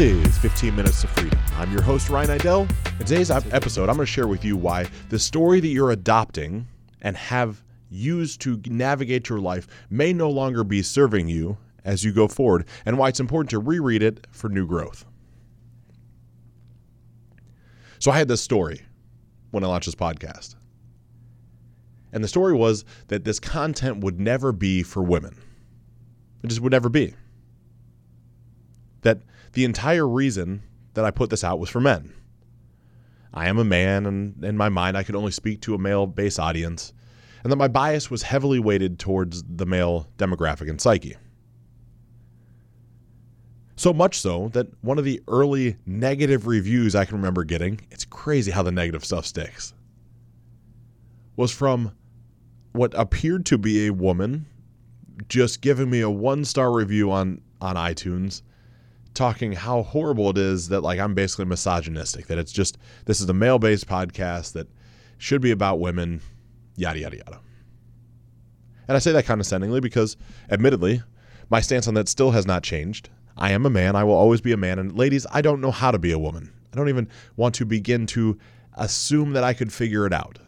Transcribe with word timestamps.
This 0.00 0.28
is 0.28 0.38
15 0.38 0.76
Minutes 0.76 1.02
to 1.02 1.08
Freedom. 1.08 1.38
I'm 1.56 1.70
your 1.70 1.82
host, 1.82 2.08
Ryan 2.08 2.38
Idell. 2.38 2.70
In 2.98 3.04
today's 3.04 3.30
episode, 3.30 3.90
I'm 3.90 3.96
going 3.96 4.06
to 4.06 4.10
share 4.10 4.26
with 4.26 4.46
you 4.46 4.56
why 4.56 4.86
the 5.10 5.18
story 5.18 5.60
that 5.60 5.68
you're 5.68 5.90
adopting 5.90 6.66
and 7.02 7.14
have 7.18 7.62
used 7.90 8.40
to 8.40 8.62
navigate 8.64 9.28
your 9.28 9.40
life 9.40 9.68
may 9.90 10.14
no 10.14 10.30
longer 10.30 10.64
be 10.64 10.80
serving 10.80 11.28
you 11.28 11.58
as 11.84 12.02
you 12.02 12.14
go 12.14 12.28
forward, 12.28 12.66
and 12.86 12.96
why 12.96 13.10
it's 13.10 13.20
important 13.20 13.50
to 13.50 13.58
reread 13.58 14.02
it 14.02 14.26
for 14.30 14.48
new 14.48 14.66
growth. 14.66 15.04
So, 17.98 18.10
I 18.10 18.16
had 18.16 18.28
this 18.28 18.40
story 18.40 18.80
when 19.50 19.64
I 19.64 19.66
launched 19.66 19.84
this 19.84 19.94
podcast. 19.94 20.54
And 22.14 22.24
the 22.24 22.28
story 22.28 22.54
was 22.54 22.86
that 23.08 23.24
this 23.24 23.38
content 23.38 23.98
would 23.98 24.18
never 24.18 24.50
be 24.50 24.82
for 24.82 25.02
women. 25.02 25.36
It 26.42 26.46
just 26.46 26.62
would 26.62 26.72
never 26.72 26.88
be. 26.88 27.12
That 29.02 29.20
the 29.52 29.64
entire 29.64 30.06
reason 30.08 30.62
that 30.94 31.04
I 31.04 31.10
put 31.10 31.30
this 31.30 31.44
out 31.44 31.58
was 31.58 31.70
for 31.70 31.80
men. 31.80 32.12
I 33.32 33.48
am 33.48 33.58
a 33.58 33.64
man, 33.64 34.06
and 34.06 34.44
in 34.44 34.56
my 34.56 34.68
mind, 34.68 34.96
I 34.96 35.02
could 35.02 35.14
only 35.14 35.30
speak 35.30 35.60
to 35.62 35.74
a 35.74 35.78
male 35.78 36.06
base 36.06 36.38
audience, 36.38 36.92
and 37.42 37.52
that 37.52 37.56
my 37.56 37.68
bias 37.68 38.10
was 38.10 38.22
heavily 38.22 38.58
weighted 38.58 38.98
towards 38.98 39.42
the 39.44 39.66
male 39.66 40.08
demographic 40.18 40.68
and 40.68 40.80
psyche. 40.80 41.16
So 43.76 43.94
much 43.94 44.18
so 44.18 44.48
that 44.48 44.66
one 44.82 44.98
of 44.98 45.04
the 45.04 45.22
early 45.26 45.76
negative 45.86 46.46
reviews 46.46 46.94
I 46.94 47.04
can 47.04 47.16
remember 47.16 47.44
getting, 47.44 47.80
it's 47.90 48.04
crazy 48.04 48.50
how 48.50 48.62
the 48.62 48.72
negative 48.72 49.04
stuff 49.04 49.24
sticks, 49.24 49.72
was 51.36 51.50
from 51.50 51.92
what 52.72 52.92
appeared 52.94 53.46
to 53.46 53.58
be 53.58 53.86
a 53.86 53.92
woman 53.92 54.46
just 55.28 55.60
giving 55.60 55.88
me 55.88 56.00
a 56.00 56.10
one 56.10 56.44
star 56.44 56.72
review 56.72 57.10
on, 57.10 57.40
on 57.60 57.76
iTunes 57.76 58.42
talking 59.14 59.52
how 59.52 59.82
horrible 59.82 60.30
it 60.30 60.38
is 60.38 60.68
that 60.68 60.82
like 60.82 60.98
I'm 60.98 61.14
basically 61.14 61.44
misogynistic, 61.44 62.26
that 62.26 62.38
it's 62.38 62.52
just 62.52 62.78
this 63.06 63.20
is 63.20 63.28
a 63.28 63.34
male 63.34 63.58
based 63.58 63.86
podcast 63.86 64.52
that 64.52 64.68
should 65.18 65.40
be 65.40 65.50
about 65.50 65.80
women, 65.80 66.20
yada 66.76 66.98
yada 66.98 67.16
yada. 67.16 67.40
And 68.88 68.96
I 68.96 68.98
say 69.00 69.12
that 69.12 69.26
condescendingly 69.26 69.80
because 69.80 70.16
admittedly, 70.50 71.02
my 71.48 71.60
stance 71.60 71.86
on 71.86 71.94
that 71.94 72.08
still 72.08 72.30
has 72.32 72.46
not 72.46 72.62
changed. 72.62 73.10
I 73.36 73.52
am 73.52 73.64
a 73.64 73.70
man, 73.70 73.96
I 73.96 74.04
will 74.04 74.14
always 74.14 74.40
be 74.40 74.52
a 74.52 74.56
man, 74.56 74.78
and 74.78 74.96
ladies, 74.96 75.26
I 75.32 75.42
don't 75.42 75.60
know 75.60 75.70
how 75.70 75.90
to 75.90 75.98
be 75.98 76.12
a 76.12 76.18
woman. 76.18 76.52
I 76.72 76.76
don't 76.76 76.88
even 76.88 77.08
want 77.36 77.54
to 77.56 77.64
begin 77.64 78.06
to 78.08 78.38
assume 78.74 79.32
that 79.32 79.44
I 79.44 79.54
could 79.54 79.72
figure 79.72 80.06
it 80.06 80.12
out. 80.12 80.38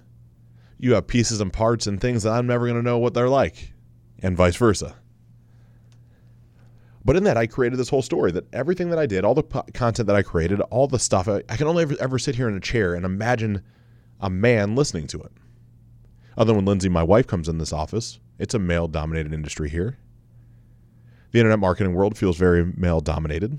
You 0.78 0.94
have 0.94 1.06
pieces 1.06 1.40
and 1.40 1.52
parts 1.52 1.86
and 1.86 2.00
things 2.00 2.24
that 2.24 2.33
I'm 2.33 2.46
never 2.46 2.66
going 2.66 2.78
to 2.78 2.83
know 2.83 2.98
what 2.98 3.14
they're 3.14 3.28
like, 3.28 3.72
and 4.20 4.36
vice 4.36 4.56
versa. 4.56 4.96
But 7.05 7.17
in 7.17 7.25
that, 7.25 7.36
I 7.36 7.47
created 7.47 7.78
this 7.78 7.89
whole 7.89 8.03
story 8.03 8.31
that 8.33 8.53
everything 8.55 8.91
that 8.91 8.98
I 8.98 9.06
did, 9.06 9.25
all 9.25 9.34
the 9.34 9.42
content 9.42 10.06
that 10.06 10.17
I 10.17 10.22
created, 10.22 10.61
all 10.61 10.86
the 10.86 10.98
stuff, 10.98 11.28
I, 11.28 11.42
I 11.48 11.56
can 11.56 11.67
only 11.67 11.83
ever, 11.83 11.97
ever, 12.00 12.19
sit 12.19 12.36
here 12.36 12.48
in 12.48 12.56
a 12.56 12.61
chair 12.61 12.95
and 12.95 13.05
imagine 13.05 13.62
a 14.20 14.31
man 14.31 14.77
listening 14.77 15.08
to 15.08 15.20
it. 15.20 15.33
Other 16.36 16.48
than 16.48 16.56
when 16.56 16.64
Lindsay, 16.67 16.89
my 16.89 17.03
wife, 17.03 17.27
comes 17.27 17.48
in 17.48 17.58
this 17.58 17.73
office, 17.73 18.20
it's 18.39 18.55
a 18.55 18.58
male 18.58 18.86
dominated 18.86 19.34
industry 19.34 19.69
here. 19.69 19.98
The 21.33 21.41
internet 21.41 21.58
marketing 21.58 21.95
world 21.95 22.17
feels 22.17 22.36
very 22.36 22.73
male 22.77 23.00
dominated. 23.00 23.58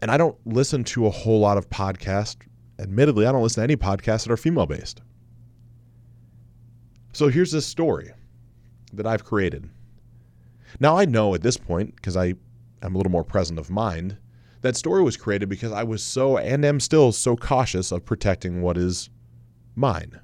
And 0.00 0.10
I 0.10 0.16
don't 0.16 0.36
listen 0.44 0.82
to 0.84 1.06
a 1.06 1.10
whole 1.10 1.38
lot 1.38 1.56
of 1.56 1.70
podcasts. 1.70 2.36
Admittedly, 2.78 3.26
I 3.26 3.32
don't 3.32 3.42
listen 3.42 3.60
to 3.60 3.64
any 3.64 3.76
podcasts 3.76 4.24
that 4.24 4.32
are 4.32 4.36
female 4.36 4.66
based. 4.66 5.02
So 7.12 7.28
here's 7.28 7.52
this 7.52 7.66
story 7.66 8.10
that 8.92 9.06
I've 9.06 9.24
created 9.24 9.70
now 10.80 10.96
I 10.96 11.04
know 11.04 11.34
at 11.34 11.42
this 11.42 11.56
point, 11.56 11.96
because 11.96 12.16
I 12.16 12.34
am 12.82 12.94
a 12.94 12.96
little 12.96 13.12
more 13.12 13.24
present 13.24 13.58
of 13.58 13.70
mind, 13.70 14.16
that 14.62 14.76
story 14.76 15.02
was 15.02 15.16
created 15.16 15.48
because 15.48 15.72
I 15.72 15.82
was 15.82 16.02
so 16.02 16.38
and 16.38 16.64
am 16.64 16.80
still 16.80 17.12
so 17.12 17.36
cautious 17.36 17.92
of 17.92 18.04
protecting 18.04 18.62
what 18.62 18.78
is 18.78 19.10
mine. 19.74 20.20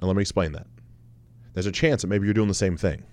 Now 0.00 0.08
let 0.08 0.16
me 0.16 0.22
explain 0.22 0.52
that. 0.52 0.66
There's 1.54 1.66
a 1.66 1.72
chance 1.72 2.02
that 2.02 2.08
maybe 2.08 2.26
you're 2.26 2.34
doing 2.34 2.48
the 2.48 2.54
same 2.54 2.76
thing. 2.76 3.04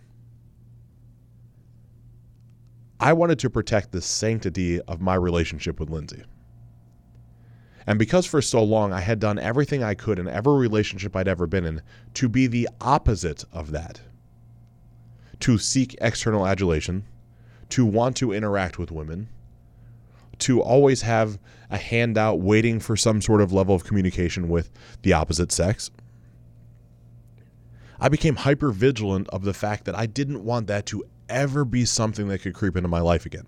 I 2.99 3.13
wanted 3.13 3.37
to 3.39 3.49
protect 3.49 3.91
the 3.91 4.01
sanctity 4.01 4.81
of 4.81 5.01
my 5.01 5.15
relationship 5.15 5.79
with 5.79 5.89
Lindsay. 5.89 6.23
And 7.85 7.99
because 7.99 8.25
for 8.25 8.41
so 8.41 8.63
long 8.63 8.91
I 8.91 8.99
had 8.99 9.19
done 9.19 9.37
everything 9.37 9.83
I 9.83 9.93
could 9.93 10.17
in 10.19 10.27
every 10.27 10.57
relationship 10.57 11.15
I'd 11.15 11.27
ever 11.27 11.47
been 11.47 11.65
in 11.65 11.81
to 12.15 12.27
be 12.27 12.47
the 12.47 12.67
opposite 12.81 13.45
of 13.53 13.71
that 13.71 14.01
to 15.41 15.57
seek 15.57 15.95
external 16.01 16.47
adulation, 16.47 17.05
to 17.69 17.85
want 17.85 18.17
to 18.17 18.31
interact 18.31 18.79
with 18.79 18.91
women, 18.91 19.29
to 20.39 20.61
always 20.61 21.01
have 21.01 21.39
a 21.69 21.77
handout 21.77 22.39
waiting 22.39 22.79
for 22.79 22.95
some 22.95 23.21
sort 23.21 23.41
of 23.41 23.51
level 23.51 23.75
of 23.75 23.83
communication 23.83 24.49
with 24.49 24.71
the 25.01 25.13
opposite 25.13 25.51
sex. 25.51 25.91
I 27.99 28.09
became 28.09 28.35
hyper 28.35 28.71
vigilant 28.71 29.27
of 29.29 29.43
the 29.43 29.53
fact 29.53 29.85
that 29.85 29.95
I 29.95 30.05
didn't 30.05 30.43
want 30.43 30.67
that 30.67 30.85
to 30.87 31.03
ever 31.29 31.65
be 31.65 31.83
something 31.85 32.27
that 32.27 32.39
could 32.39 32.53
creep 32.53 32.77
into 32.77 32.87
my 32.87 33.01
life 33.01 33.25
again. 33.25 33.47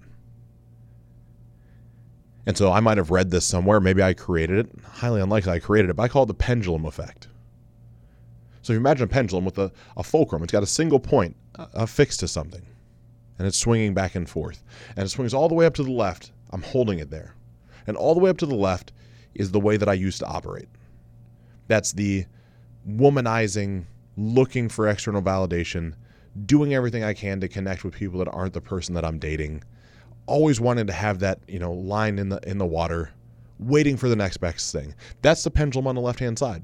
And 2.45 2.57
so 2.57 2.71
I 2.71 2.79
might 2.79 2.97
have 2.97 3.11
read 3.11 3.29
this 3.29 3.45
somewhere. 3.45 3.79
Maybe 3.79 4.01
I 4.01 4.13
created 4.15 4.57
it. 4.57 4.83
Highly 4.83 5.21
unlikely 5.21 5.51
I 5.51 5.59
created 5.59 5.91
it, 5.91 5.95
but 5.95 6.03
I 6.03 6.07
call 6.07 6.23
it 6.23 6.27
the 6.27 6.33
pendulum 6.33 6.85
effect. 6.85 7.27
So 8.63 8.73
if 8.73 8.75
you 8.75 8.79
imagine 8.79 9.03
a 9.03 9.07
pendulum 9.07 9.45
with 9.45 9.59
a, 9.59 9.71
a 9.95 10.03
fulcrum, 10.03 10.41
it's 10.43 10.51
got 10.51 10.63
a 10.63 10.67
single 10.67 10.99
point 10.99 11.35
affixed 11.73 12.19
to 12.21 12.27
something, 12.27 12.65
and 13.37 13.47
it's 13.47 13.57
swinging 13.57 13.93
back 13.93 14.15
and 14.15 14.29
forth. 14.29 14.63
And 14.95 15.05
it 15.05 15.09
swings 15.09 15.33
all 15.33 15.47
the 15.47 15.55
way 15.55 15.65
up 15.65 15.75
to 15.75 15.83
the 15.83 15.91
left. 15.91 16.31
I'm 16.51 16.61
holding 16.61 16.99
it 16.99 17.09
there. 17.09 17.35
And 17.87 17.97
all 17.97 18.13
the 18.13 18.19
way 18.19 18.29
up 18.29 18.37
to 18.39 18.45
the 18.45 18.55
left 18.55 18.91
is 19.35 19.51
the 19.51 19.59
way 19.59 19.77
that 19.77 19.89
I 19.89 19.93
used 19.93 20.19
to 20.19 20.27
operate. 20.27 20.67
That's 21.67 21.93
the 21.93 22.25
womanizing, 22.87 23.85
looking 24.17 24.69
for 24.69 24.87
external 24.87 25.21
validation, 25.21 25.93
doing 26.45 26.73
everything 26.73 27.03
I 27.03 27.13
can 27.13 27.39
to 27.41 27.47
connect 27.47 27.83
with 27.83 27.93
people 27.93 28.19
that 28.19 28.29
aren't 28.29 28.53
the 28.53 28.61
person 28.61 28.95
that 28.95 29.05
I'm 29.05 29.19
dating. 29.19 29.63
Always 30.25 30.59
wanting 30.59 30.87
to 30.87 30.93
have 30.93 31.19
that, 31.19 31.39
you 31.47 31.59
know, 31.59 31.73
line 31.73 32.19
in 32.19 32.29
the 32.29 32.39
in 32.47 32.57
the 32.57 32.65
water, 32.65 33.11
waiting 33.59 33.97
for 33.97 34.09
the 34.09 34.15
next 34.15 34.37
best 34.37 34.71
thing. 34.71 34.93
That's 35.21 35.43
the 35.43 35.51
pendulum 35.51 35.87
on 35.87 35.95
the 35.95 36.01
left-hand 36.01 36.37
side. 36.37 36.63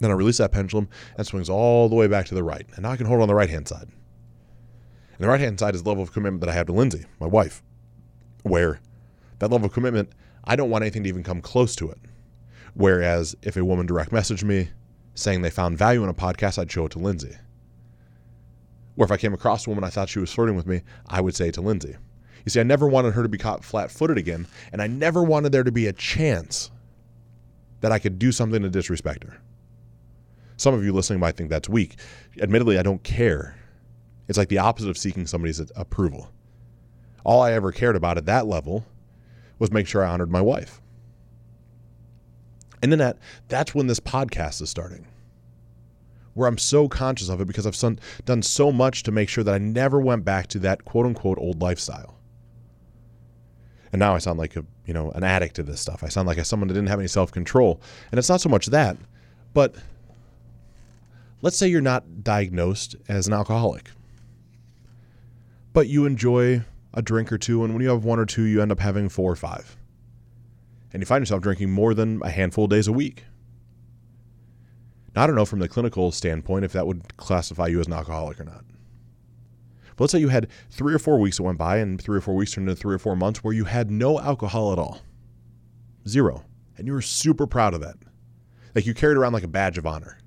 Then 0.00 0.10
I 0.10 0.14
release 0.14 0.38
that 0.38 0.52
pendulum 0.52 0.88
and 1.16 1.26
swings 1.26 1.48
all 1.48 1.88
the 1.88 1.96
way 1.96 2.06
back 2.06 2.26
to 2.26 2.34
the 2.34 2.44
right. 2.44 2.66
And 2.74 2.82
now 2.82 2.90
I 2.90 2.96
can 2.96 3.06
hold 3.06 3.20
on 3.20 3.28
the 3.28 3.34
right 3.34 3.50
hand 3.50 3.66
side. 3.66 3.88
And 3.88 5.18
the 5.18 5.28
right 5.28 5.40
hand 5.40 5.58
side 5.58 5.74
is 5.74 5.82
the 5.82 5.88
level 5.88 6.02
of 6.02 6.12
commitment 6.12 6.40
that 6.40 6.50
I 6.50 6.54
have 6.54 6.66
to 6.66 6.72
Lindsay, 6.72 7.04
my 7.18 7.26
wife, 7.26 7.62
where 8.42 8.80
that 9.40 9.50
level 9.50 9.66
of 9.66 9.72
commitment, 9.72 10.10
I 10.44 10.54
don't 10.54 10.70
want 10.70 10.82
anything 10.82 11.02
to 11.02 11.08
even 11.08 11.24
come 11.24 11.40
close 11.40 11.74
to 11.76 11.90
it. 11.90 11.98
Whereas 12.74 13.34
if 13.42 13.56
a 13.56 13.64
woman 13.64 13.86
direct 13.86 14.12
messaged 14.12 14.44
me 14.44 14.68
saying 15.14 15.42
they 15.42 15.50
found 15.50 15.76
value 15.76 16.04
in 16.04 16.08
a 16.08 16.14
podcast, 16.14 16.58
I'd 16.58 16.70
show 16.70 16.86
it 16.86 16.92
to 16.92 17.00
Lindsay. 17.00 17.36
Or 18.96 19.04
if 19.04 19.10
I 19.10 19.16
came 19.16 19.34
across 19.34 19.66
a 19.66 19.70
woman 19.70 19.84
I 19.84 19.90
thought 19.90 20.08
she 20.08 20.20
was 20.20 20.32
flirting 20.32 20.54
with 20.54 20.66
me, 20.66 20.82
I 21.08 21.20
would 21.20 21.34
say 21.34 21.50
to 21.50 21.60
Lindsay. 21.60 21.96
You 22.44 22.50
see, 22.50 22.60
I 22.60 22.64
never 22.64 22.86
wanted 22.86 23.14
her 23.14 23.22
to 23.22 23.28
be 23.28 23.38
caught 23.38 23.64
flat 23.64 23.90
footed 23.90 24.18
again, 24.18 24.46
and 24.72 24.80
I 24.80 24.86
never 24.86 25.22
wanted 25.22 25.50
there 25.50 25.64
to 25.64 25.72
be 25.72 25.86
a 25.86 25.92
chance 25.92 26.70
that 27.80 27.92
I 27.92 27.98
could 27.98 28.18
do 28.18 28.32
something 28.32 28.62
to 28.62 28.70
disrespect 28.70 29.24
her. 29.24 29.38
Some 30.58 30.74
of 30.74 30.84
you 30.84 30.92
listening 30.92 31.20
might 31.20 31.36
think 31.36 31.50
that's 31.50 31.68
weak. 31.68 31.96
Admittedly, 32.40 32.78
I 32.78 32.82
don't 32.82 33.02
care. 33.02 33.56
It's 34.26 34.36
like 34.36 34.48
the 34.48 34.58
opposite 34.58 34.90
of 34.90 34.98
seeking 34.98 35.26
somebody's 35.26 35.60
approval. 35.74 36.30
All 37.24 37.40
I 37.40 37.52
ever 37.52 37.72
cared 37.72 37.96
about 37.96 38.18
at 38.18 38.26
that 38.26 38.46
level 38.46 38.84
was 39.58 39.72
make 39.72 39.86
sure 39.86 40.04
I 40.04 40.08
honored 40.08 40.30
my 40.30 40.40
wife. 40.40 40.82
And 42.82 42.92
then 42.92 42.98
that 42.98 43.18
that's 43.48 43.74
when 43.74 43.86
this 43.86 44.00
podcast 44.00 44.60
is 44.60 44.68
starting. 44.68 45.06
Where 46.34 46.48
I'm 46.48 46.58
so 46.58 46.88
conscious 46.88 47.28
of 47.28 47.40
it 47.40 47.46
because 47.46 47.66
I've 47.66 47.98
done 48.24 48.42
so 48.42 48.70
much 48.70 49.04
to 49.04 49.12
make 49.12 49.28
sure 49.28 49.42
that 49.44 49.54
I 49.54 49.58
never 49.58 50.00
went 50.00 50.24
back 50.24 50.48
to 50.48 50.58
that 50.60 50.84
quote 50.84 51.06
unquote 51.06 51.38
old 51.38 51.62
lifestyle. 51.62 52.18
And 53.92 54.00
now 54.00 54.14
I 54.14 54.18
sound 54.18 54.38
like 54.38 54.56
a, 54.56 54.64
you 54.86 54.92
know, 54.92 55.10
an 55.12 55.24
addict 55.24 55.56
to 55.56 55.62
this 55.62 55.80
stuff. 55.80 56.04
I 56.04 56.08
sound 56.08 56.28
like 56.28 56.44
someone 56.44 56.68
that 56.68 56.74
didn't 56.74 56.90
have 56.90 56.98
any 56.98 57.08
self-control. 57.08 57.80
And 58.12 58.18
it's 58.18 58.28
not 58.28 58.40
so 58.40 58.48
much 58.48 58.66
that, 58.66 58.96
but 59.54 59.74
let's 61.42 61.56
say 61.56 61.68
you're 61.68 61.80
not 61.80 62.24
diagnosed 62.24 62.96
as 63.08 63.26
an 63.26 63.32
alcoholic, 63.32 63.90
but 65.72 65.88
you 65.88 66.06
enjoy 66.06 66.62
a 66.94 67.02
drink 67.02 67.32
or 67.32 67.38
two, 67.38 67.64
and 67.64 67.72
when 67.72 67.82
you 67.82 67.90
have 67.90 68.04
one 68.04 68.18
or 68.18 68.26
two, 68.26 68.42
you 68.42 68.60
end 68.60 68.72
up 68.72 68.80
having 68.80 69.08
four 69.08 69.30
or 69.30 69.36
five. 69.36 69.76
And 70.92 71.02
you 71.02 71.06
find 71.06 71.22
yourself 71.22 71.42
drinking 71.42 71.70
more 71.70 71.94
than 71.94 72.20
a 72.22 72.30
handful 72.30 72.64
of 72.64 72.70
days 72.70 72.88
a 72.88 72.92
week. 72.92 73.24
Now, 75.14 75.24
I 75.24 75.26
don't 75.26 75.36
know 75.36 75.44
from 75.44 75.58
the 75.58 75.68
clinical 75.68 76.10
standpoint 76.12 76.64
if 76.64 76.72
that 76.72 76.86
would 76.86 77.16
classify 77.16 77.66
you 77.66 77.80
as 77.80 77.86
an 77.86 77.92
alcoholic 77.92 78.40
or 78.40 78.44
not. 78.44 78.64
But 79.96 80.04
let's 80.04 80.12
say 80.12 80.18
you 80.18 80.28
had 80.28 80.48
three 80.70 80.94
or 80.94 80.98
four 80.98 81.18
weeks 81.18 81.36
that 81.36 81.42
went 81.42 81.58
by, 81.58 81.78
and 81.78 82.00
three 82.00 82.16
or 82.16 82.20
four 82.20 82.34
weeks 82.34 82.52
turned 82.52 82.68
into 82.68 82.80
three 82.80 82.94
or 82.94 82.98
four 82.98 83.16
months 83.16 83.44
where 83.44 83.54
you 83.54 83.64
had 83.64 83.90
no 83.90 84.18
alcohol 84.20 84.72
at 84.72 84.78
all. 84.78 85.00
Zero. 86.06 86.44
And 86.76 86.86
you 86.86 86.92
were 86.92 87.02
super 87.02 87.46
proud 87.46 87.74
of 87.74 87.80
that. 87.80 87.96
Like 88.74 88.86
you 88.86 88.94
carried 88.94 89.16
around 89.16 89.32
like 89.32 89.42
a 89.42 89.48
badge 89.48 89.76
of 89.76 89.86
honor 89.86 90.18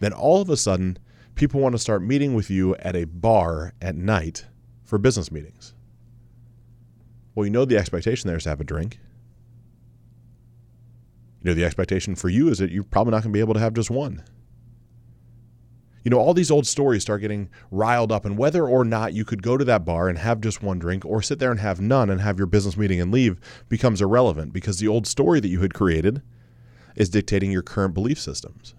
then 0.00 0.12
all 0.12 0.40
of 0.40 0.50
a 0.50 0.56
sudden, 0.56 0.98
people 1.34 1.60
want 1.60 1.74
to 1.74 1.78
start 1.78 2.02
meeting 2.02 2.34
with 2.34 2.50
you 2.50 2.74
at 2.76 2.96
a 2.96 3.04
bar 3.04 3.72
at 3.80 3.94
night 3.94 4.46
for 4.84 4.98
business 4.98 5.30
meetings. 5.30 5.74
Well, 7.34 7.46
you 7.46 7.50
know 7.50 7.64
the 7.64 7.78
expectation 7.78 8.26
there 8.26 8.36
is 8.36 8.44
to 8.44 8.48
have 8.48 8.60
a 8.60 8.64
drink. 8.64 8.98
You 11.42 11.50
know 11.50 11.54
the 11.54 11.64
expectation 11.64 12.16
for 12.16 12.28
you 12.28 12.48
is 12.48 12.58
that 12.58 12.72
you're 12.72 12.82
probably 12.82 13.12
not 13.12 13.22
going 13.22 13.32
to 13.32 13.36
be 13.36 13.40
able 13.40 13.54
to 13.54 13.60
have 13.60 13.74
just 13.74 13.90
one. 13.90 14.24
You 16.04 16.10
know, 16.10 16.18
all 16.18 16.32
these 16.32 16.50
old 16.50 16.66
stories 16.66 17.02
start 17.02 17.20
getting 17.20 17.50
riled 17.70 18.10
up, 18.10 18.24
and 18.24 18.38
whether 18.38 18.66
or 18.66 18.84
not 18.84 19.12
you 19.12 19.24
could 19.24 19.42
go 19.42 19.56
to 19.56 19.64
that 19.66 19.84
bar 19.84 20.08
and 20.08 20.18
have 20.18 20.40
just 20.40 20.62
one 20.62 20.78
drink 20.78 21.04
or 21.04 21.20
sit 21.20 21.38
there 21.38 21.50
and 21.50 21.60
have 21.60 21.80
none 21.80 22.08
and 22.08 22.20
have 22.20 22.38
your 22.38 22.46
business 22.46 22.76
meeting 22.76 23.00
and 23.00 23.12
leave 23.12 23.38
becomes 23.68 24.00
irrelevant 24.00 24.52
because 24.52 24.78
the 24.78 24.88
old 24.88 25.06
story 25.06 25.38
that 25.38 25.48
you 25.48 25.60
had 25.60 25.74
created 25.74 26.22
is 26.96 27.10
dictating 27.10 27.52
your 27.52 27.62
current 27.62 27.94
belief 27.94 28.18
systems 28.18 28.74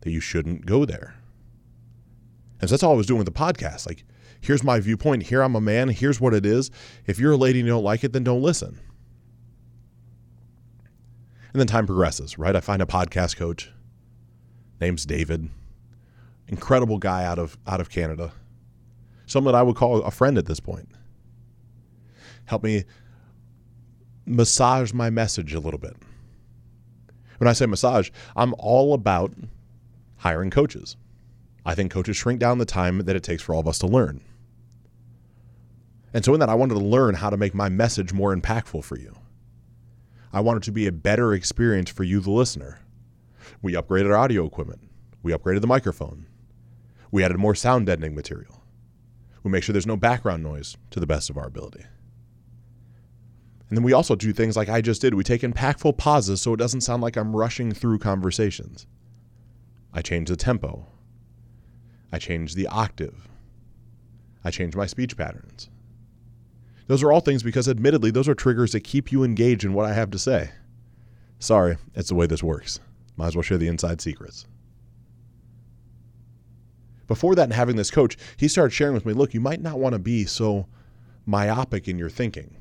that 0.00 0.10
you 0.10 0.20
shouldn't 0.20 0.66
go 0.66 0.84
there. 0.84 1.14
And 2.60 2.68
so 2.68 2.74
that's 2.74 2.82
all 2.82 2.92
I 2.92 2.96
was 2.96 3.06
doing 3.06 3.18
with 3.18 3.26
the 3.26 3.32
podcast. 3.32 3.86
Like, 3.86 4.04
here's 4.40 4.64
my 4.64 4.80
viewpoint. 4.80 5.24
Here 5.24 5.42
I'm 5.42 5.54
a 5.54 5.60
man. 5.60 5.88
Here's 5.88 6.20
what 6.20 6.34
it 6.34 6.44
is. 6.44 6.70
If 7.06 7.18
you're 7.18 7.32
a 7.32 7.36
lady 7.36 7.60
and 7.60 7.66
you 7.66 7.72
don't 7.72 7.84
like 7.84 8.04
it, 8.04 8.12
then 8.12 8.24
don't 8.24 8.42
listen. 8.42 8.78
And 11.52 11.60
then 11.60 11.66
time 11.66 11.86
progresses, 11.86 12.38
right? 12.38 12.54
I 12.54 12.60
find 12.60 12.82
a 12.82 12.86
podcast 12.86 13.36
coach. 13.36 13.72
Name's 14.80 15.06
David. 15.06 15.48
Incredible 16.46 16.98
guy 16.98 17.24
out 17.24 17.38
of 17.38 17.58
out 17.66 17.80
of 17.80 17.90
Canada. 17.90 18.32
Someone 19.26 19.52
that 19.52 19.58
I 19.58 19.62
would 19.62 19.76
call 19.76 20.02
a 20.02 20.10
friend 20.10 20.38
at 20.38 20.46
this 20.46 20.60
point. 20.60 20.88
Help 22.46 22.62
me 22.62 22.84
massage 24.24 24.92
my 24.92 25.10
message 25.10 25.52
a 25.52 25.60
little 25.60 25.78
bit. 25.80 25.96
When 27.38 27.48
I 27.48 27.52
say 27.52 27.66
massage, 27.66 28.10
I'm 28.36 28.54
all 28.58 28.94
about 28.94 29.32
hiring 30.18 30.50
coaches. 30.50 30.96
I 31.64 31.74
think 31.74 31.90
coaches 31.90 32.16
shrink 32.16 32.40
down 32.40 32.58
the 32.58 32.64
time 32.64 32.98
that 32.98 33.16
it 33.16 33.22
takes 33.22 33.42
for 33.42 33.54
all 33.54 33.60
of 33.60 33.68
us 33.68 33.78
to 33.80 33.86
learn. 33.86 34.22
And 36.14 36.24
so, 36.24 36.32
in 36.32 36.40
that, 36.40 36.48
I 36.48 36.54
wanted 36.54 36.74
to 36.74 36.80
learn 36.80 37.16
how 37.16 37.30
to 37.30 37.36
make 37.36 37.54
my 37.54 37.68
message 37.68 38.12
more 38.12 38.34
impactful 38.34 38.84
for 38.84 38.98
you. 38.98 39.14
I 40.32 40.40
wanted 40.40 40.62
to 40.64 40.72
be 40.72 40.86
a 40.86 40.92
better 40.92 41.32
experience 41.34 41.90
for 41.90 42.04
you, 42.04 42.20
the 42.20 42.30
listener. 42.30 42.80
We 43.62 43.74
upgraded 43.74 44.10
our 44.10 44.16
audio 44.16 44.46
equipment. 44.46 44.80
We 45.22 45.32
upgraded 45.32 45.60
the 45.60 45.66
microphone. 45.66 46.26
We 47.10 47.24
added 47.24 47.38
more 47.38 47.54
sound 47.54 47.86
deadening 47.86 48.14
material. 48.14 48.62
We 49.42 49.50
make 49.50 49.62
sure 49.62 49.72
there's 49.72 49.86
no 49.86 49.96
background 49.96 50.42
noise 50.42 50.76
to 50.90 51.00
the 51.00 51.06
best 51.06 51.30
of 51.30 51.36
our 51.36 51.46
ability. 51.46 51.84
And 53.68 53.76
then 53.76 53.84
we 53.84 53.92
also 53.92 54.14
do 54.14 54.32
things 54.32 54.56
like 54.56 54.68
I 54.68 54.80
just 54.80 55.00
did. 55.00 55.14
We 55.14 55.24
take 55.24 55.42
impactful 55.42 55.96
pauses 55.98 56.40
so 56.40 56.54
it 56.54 56.58
doesn't 56.58 56.80
sound 56.80 57.02
like 57.02 57.16
I'm 57.16 57.36
rushing 57.36 57.72
through 57.72 57.98
conversations. 57.98 58.86
I 59.92 60.02
change 60.02 60.28
the 60.28 60.36
tempo. 60.36 60.86
I 62.12 62.18
change 62.18 62.54
the 62.54 62.66
octave. 62.68 63.28
I 64.44 64.50
change 64.50 64.76
my 64.76 64.86
speech 64.86 65.16
patterns. 65.16 65.68
Those 66.86 67.02
are 67.02 67.12
all 67.12 67.20
things 67.20 67.42
because, 67.42 67.68
admittedly, 67.68 68.10
those 68.10 68.28
are 68.28 68.34
triggers 68.34 68.72
that 68.72 68.80
keep 68.80 69.12
you 69.12 69.22
engaged 69.22 69.64
in 69.64 69.74
what 69.74 69.86
I 69.86 69.92
have 69.92 70.10
to 70.12 70.18
say. 70.18 70.50
Sorry, 71.38 71.76
it's 71.94 72.08
the 72.08 72.14
way 72.14 72.26
this 72.26 72.42
works. 72.42 72.80
Might 73.16 73.28
as 73.28 73.36
well 73.36 73.42
share 73.42 73.58
the 73.58 73.68
inside 73.68 74.00
secrets. 74.00 74.46
Before 77.06 77.34
that, 77.34 77.44
and 77.44 77.52
having 77.52 77.76
this 77.76 77.90
coach, 77.90 78.16
he 78.36 78.48
started 78.48 78.72
sharing 78.72 78.94
with 78.94 79.06
me 79.06 79.12
look, 79.12 79.34
you 79.34 79.40
might 79.40 79.60
not 79.60 79.78
want 79.78 79.94
to 79.94 79.98
be 79.98 80.24
so 80.24 80.66
myopic 81.26 81.88
in 81.88 81.98
your 81.98 82.10
thinking. 82.10 82.54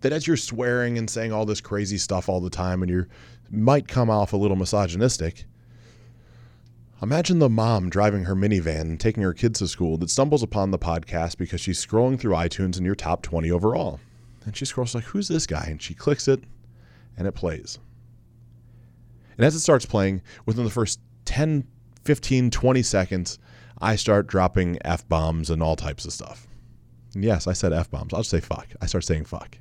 That 0.00 0.12
as 0.12 0.26
you're 0.26 0.36
swearing 0.36 0.98
and 0.98 1.08
saying 1.08 1.32
all 1.32 1.46
this 1.46 1.60
crazy 1.60 1.98
stuff 1.98 2.28
all 2.28 2.40
the 2.40 2.50
time 2.50 2.82
and 2.82 2.90
you 2.90 3.06
might 3.52 3.86
come 3.86 4.10
off 4.10 4.32
a 4.32 4.36
little 4.36 4.56
misogynistic, 4.56 5.44
Imagine 7.02 7.40
the 7.40 7.48
mom 7.48 7.90
driving 7.90 8.24
her 8.24 8.36
minivan 8.36 8.82
and 8.82 9.00
taking 9.00 9.24
her 9.24 9.34
kids 9.34 9.58
to 9.58 9.66
school 9.66 9.96
that 9.96 10.08
stumbles 10.08 10.44
upon 10.44 10.70
the 10.70 10.78
podcast 10.78 11.36
because 11.36 11.60
she's 11.60 11.84
scrolling 11.84 12.16
through 12.16 12.34
iTunes 12.34 12.76
and 12.76 12.86
you're 12.86 12.94
top 12.94 13.22
20 13.22 13.50
overall. 13.50 13.98
And 14.44 14.56
she 14.56 14.64
scrolls 14.64 14.94
like, 14.94 15.02
who's 15.02 15.26
this 15.26 15.44
guy? 15.44 15.66
And 15.66 15.82
she 15.82 15.94
clicks 15.94 16.28
it 16.28 16.44
and 17.16 17.26
it 17.26 17.32
plays. 17.32 17.80
And 19.36 19.44
as 19.44 19.56
it 19.56 19.60
starts 19.60 19.84
playing, 19.84 20.22
within 20.46 20.62
the 20.62 20.70
first 20.70 21.00
10, 21.24 21.66
15, 22.04 22.52
20 22.52 22.82
seconds, 22.82 23.40
I 23.80 23.96
start 23.96 24.28
dropping 24.28 24.78
F 24.84 25.08
bombs 25.08 25.50
and 25.50 25.60
all 25.60 25.74
types 25.74 26.04
of 26.04 26.12
stuff. 26.12 26.46
And 27.14 27.24
yes, 27.24 27.48
I 27.48 27.52
said 27.52 27.72
F 27.72 27.90
bombs. 27.90 28.14
I'll 28.14 28.20
just 28.20 28.30
say 28.30 28.38
fuck. 28.38 28.68
I 28.80 28.86
start 28.86 29.02
saying 29.02 29.24
fuck. 29.24 29.58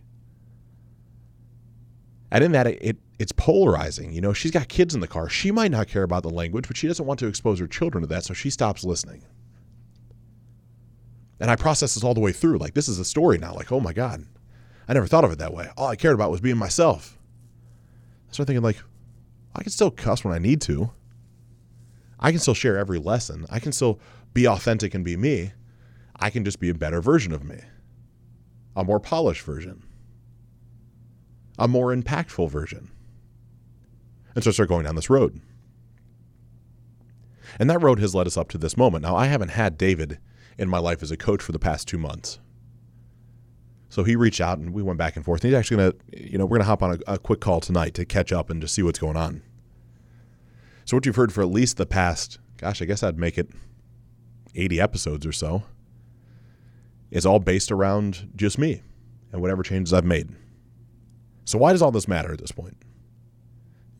And 2.29 2.43
in 2.43 2.51
that, 2.51 2.67
it, 2.67 2.77
it, 2.81 2.97
it's 3.21 3.31
polarizing. 3.31 4.11
You 4.11 4.21
know, 4.21 4.33
she's 4.33 4.51
got 4.51 4.67
kids 4.67 4.95
in 4.95 5.01
the 5.01 5.07
car. 5.07 5.29
She 5.29 5.51
might 5.51 5.71
not 5.71 5.87
care 5.87 6.03
about 6.03 6.23
the 6.23 6.29
language, 6.29 6.67
but 6.67 6.75
she 6.75 6.87
doesn't 6.87 7.05
want 7.05 7.19
to 7.19 7.27
expose 7.27 7.59
her 7.59 7.67
children 7.67 8.01
to 8.01 8.07
that, 8.07 8.23
so 8.23 8.33
she 8.33 8.49
stops 8.49 8.83
listening. 8.83 9.23
And 11.39 11.49
I 11.49 11.55
process 11.55 11.93
this 11.93 12.03
all 12.03 12.13
the 12.13 12.19
way 12.19 12.31
through. 12.31 12.57
Like, 12.57 12.73
this 12.73 12.87
is 12.87 12.99
a 12.99 13.05
story 13.05 13.37
now. 13.37 13.53
Like, 13.53 13.71
oh 13.71 13.79
my 13.79 13.93
God, 13.93 14.25
I 14.87 14.93
never 14.93 15.07
thought 15.07 15.23
of 15.23 15.31
it 15.31 15.39
that 15.39 15.53
way. 15.53 15.69
All 15.77 15.87
I 15.87 15.95
cared 15.95 16.15
about 16.15 16.31
was 16.31 16.41
being 16.41 16.57
myself. 16.57 17.17
I 18.29 18.33
start 18.33 18.47
thinking, 18.47 18.63
like, 18.63 18.81
I 19.55 19.63
can 19.63 19.71
still 19.71 19.91
cuss 19.91 20.23
when 20.23 20.33
I 20.33 20.39
need 20.39 20.61
to. 20.61 20.91
I 22.19 22.31
can 22.31 22.39
still 22.39 22.53
share 22.53 22.77
every 22.77 22.99
lesson. 22.99 23.45
I 23.49 23.59
can 23.59 23.71
still 23.71 23.99
be 24.33 24.47
authentic 24.47 24.93
and 24.93 25.05
be 25.05 25.15
me. 25.17 25.53
I 26.19 26.29
can 26.29 26.45
just 26.45 26.59
be 26.59 26.69
a 26.69 26.75
better 26.75 27.01
version 27.01 27.33
of 27.33 27.43
me, 27.43 27.59
a 28.75 28.83
more 28.83 28.99
polished 28.99 29.43
version 29.43 29.83
a 31.61 31.67
more 31.67 31.95
impactful 31.95 32.49
version. 32.49 32.89
And 34.35 34.43
so 34.43 34.63
I 34.63 34.65
going 34.65 34.85
down 34.85 34.95
this 34.95 35.09
road. 35.09 35.41
And 37.59 37.69
that 37.69 37.81
road 37.81 37.99
has 37.99 38.15
led 38.15 38.27
us 38.27 38.37
up 38.37 38.49
to 38.49 38.57
this 38.57 38.77
moment. 38.77 39.03
Now, 39.03 39.15
I 39.15 39.25
haven't 39.25 39.49
had 39.49 39.77
David 39.77 40.19
in 40.57 40.69
my 40.69 40.77
life 40.77 41.03
as 41.03 41.11
a 41.11 41.17
coach 41.17 41.41
for 41.41 41.51
the 41.51 41.59
past 41.59 41.87
two 41.87 41.97
months. 41.97 42.39
So 43.89 44.05
he 44.05 44.15
reached 44.15 44.39
out 44.39 44.57
and 44.57 44.73
we 44.73 44.81
went 44.81 44.97
back 44.97 45.17
and 45.17 45.25
forth. 45.25 45.43
And 45.43 45.51
he's 45.51 45.59
actually 45.59 45.77
going 45.77 45.91
to, 45.91 46.31
you 46.31 46.37
know, 46.37 46.45
we're 46.45 46.57
going 46.57 46.65
to 46.65 46.69
hop 46.69 46.81
on 46.81 47.01
a, 47.07 47.13
a, 47.13 47.17
quick 47.19 47.41
call 47.41 47.59
tonight 47.59 47.93
to 47.95 48.05
catch 48.05 48.31
up 48.31 48.49
and 48.49 48.61
just 48.61 48.73
see 48.73 48.83
what's 48.83 48.99
going 48.99 49.17
on. 49.17 49.41
So, 50.85 50.95
what 50.95 51.05
you've 51.05 51.17
heard 51.17 51.33
for 51.33 51.41
at 51.41 51.49
least 51.49 51.75
the 51.75 51.85
past, 51.85 52.39
gosh, 52.57 52.81
I 52.81 52.85
guess 52.85 53.03
I'd 53.03 53.19
make 53.19 53.37
it 53.37 53.49
80 54.55 54.79
episodes 54.79 55.25
or 55.25 55.33
so, 55.33 55.63
is 57.11 57.25
all 57.25 57.39
based 57.39 57.69
around 57.69 58.29
just 58.35 58.57
me 58.57 58.81
and 59.31 59.41
whatever 59.41 59.63
changes 59.63 59.93
I've 59.93 60.05
made. 60.05 60.29
So 61.45 61.57
why 61.57 61.71
does 61.71 61.81
all 61.81 61.91
this 61.91 62.07
matter 62.07 62.31
at 62.31 62.39
this 62.39 62.51
point? 62.51 62.77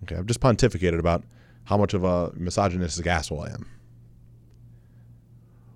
Okay, 0.04 0.16
I've 0.16 0.26
just 0.26 0.40
pontificated 0.40 1.00
about 1.00 1.24
how 1.66 1.78
much 1.78 1.94
of 1.94 2.04
a 2.04 2.32
misogynistic 2.36 3.06
asshole 3.08 3.42
I 3.42 3.50
am. 3.50 3.68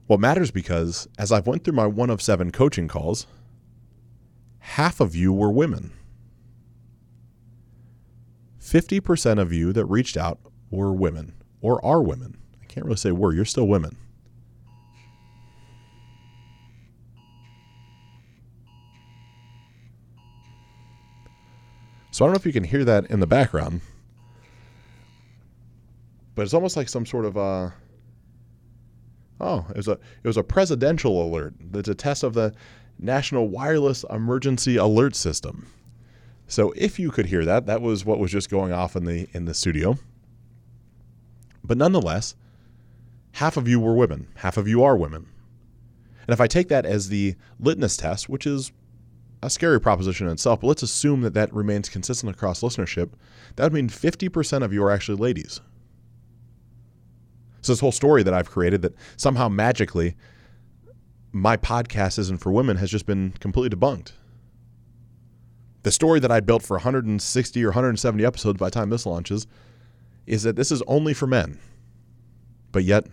What 0.07 0.19
matters 0.19 0.51
because 0.51 1.07
as 1.17 1.31
I've 1.31 1.47
went 1.47 1.63
through 1.63 1.73
my 1.73 1.87
one 1.87 2.09
of 2.09 2.21
seven 2.21 2.51
coaching 2.51 2.87
calls, 2.87 3.27
half 4.59 4.99
of 4.99 5.15
you 5.15 5.33
were 5.33 5.51
women. 5.51 5.91
50% 8.59 9.39
of 9.39 9.53
you 9.53 9.71
that 9.73 9.85
reached 9.85 10.17
out 10.17 10.39
were 10.69 10.91
women 10.91 11.33
or 11.61 11.83
are 11.85 12.01
women. 12.01 12.37
I 12.61 12.65
can't 12.65 12.85
really 12.85 12.97
say 12.97 13.11
were, 13.11 13.33
you're 13.33 13.45
still 13.45 13.67
women. 13.67 13.95
So 22.11 22.23
I 22.23 22.27
don't 22.27 22.33
know 22.33 22.37
if 22.37 22.45
you 22.45 22.53
can 22.53 22.63
hear 22.63 22.85
that 22.85 23.07
in 23.07 23.19
the 23.19 23.27
background, 23.27 23.81
but 26.35 26.43
it's 26.43 26.53
almost 26.53 26.77
like 26.77 26.89
some 26.89 27.05
sort 27.05 27.25
of 27.25 27.37
uh 27.37 27.69
oh, 29.39 29.65
it 29.69 29.77
was 29.77 29.87
a 29.87 29.93
it 29.93 30.27
was 30.27 30.37
a 30.37 30.43
presidential 30.43 31.25
alert. 31.25 31.53
That's 31.59 31.89
a 31.89 31.95
test 31.95 32.23
of 32.23 32.33
the 32.33 32.53
National 32.99 33.47
Wireless 33.47 34.05
Emergency 34.09 34.77
Alert 34.77 35.15
System. 35.15 35.67
So 36.47 36.73
if 36.75 36.99
you 36.99 37.11
could 37.11 37.25
hear 37.25 37.43
that, 37.45 37.65
that 37.65 37.81
was 37.81 38.05
what 38.05 38.19
was 38.19 38.31
just 38.31 38.49
going 38.49 38.71
off 38.71 38.95
in 38.95 39.05
the 39.05 39.27
in 39.33 39.45
the 39.45 39.53
studio. 39.53 39.97
But 41.63 41.77
nonetheless, 41.77 42.35
half 43.33 43.57
of 43.57 43.67
you 43.67 43.79
were 43.79 43.95
women, 43.95 44.27
half 44.35 44.57
of 44.57 44.67
you 44.67 44.83
are 44.83 44.95
women. 44.95 45.27
And 46.27 46.33
if 46.33 46.41
I 46.41 46.47
take 46.47 46.69
that 46.69 46.85
as 46.85 47.09
the 47.09 47.35
litmus 47.59 47.97
test, 47.97 48.29
which 48.29 48.47
is 48.47 48.71
a 49.43 49.49
scary 49.49 49.79
proposition 49.79 50.27
in 50.27 50.33
itself, 50.33 50.61
but 50.61 50.67
let's 50.67 50.83
assume 50.83 51.21
that 51.21 51.33
that 51.35 51.53
remains 51.53 51.89
consistent 51.89 52.33
across 52.33 52.61
listenership. 52.61 53.11
That 53.55 53.65
would 53.65 53.73
mean 53.73 53.89
50% 53.89 54.63
of 54.63 54.73
you 54.73 54.83
are 54.83 54.91
actually 54.91 55.17
ladies. 55.17 55.61
So, 57.65 57.73
this 57.73 57.79
whole 57.79 57.91
story 57.91 58.21
that 58.21 58.33
I've 58.33 58.51
created 58.51 58.83
that 58.83 58.93
somehow 59.17 59.49
magically 59.49 60.15
my 61.31 61.57
podcast 61.57 62.19
isn't 62.19 62.37
for 62.37 62.51
women 62.51 62.77
has 62.77 62.91
just 62.91 63.07
been 63.07 63.31
completely 63.39 63.75
debunked. 63.75 64.11
The 65.81 65.91
story 65.91 66.19
that 66.19 66.31
I 66.31 66.41
built 66.41 66.61
for 66.61 66.75
160 66.75 67.63
or 67.63 67.69
170 67.69 68.23
episodes 68.23 68.59
by 68.59 68.67
the 68.67 68.71
time 68.71 68.91
this 68.91 69.07
launches 69.07 69.47
is 70.27 70.43
that 70.43 70.55
this 70.55 70.71
is 70.71 70.83
only 70.83 71.15
for 71.15 71.25
men. 71.25 71.57
But 72.71 72.83
yet, 72.83 73.07